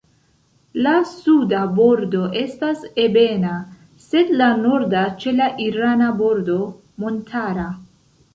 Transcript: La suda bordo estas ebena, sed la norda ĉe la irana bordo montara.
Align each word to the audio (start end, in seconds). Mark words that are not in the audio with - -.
La 0.85 0.93
suda 1.09 1.59
bordo 1.79 2.21
estas 2.41 2.81
ebena, 3.03 3.51
sed 4.07 4.33
la 4.41 4.49
norda 4.63 5.05
ĉe 5.21 5.35
la 5.37 5.51
irana 5.67 6.09
bordo 6.25 6.59
montara. 7.07 7.69